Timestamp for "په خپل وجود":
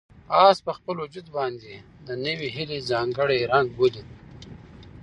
0.65-1.27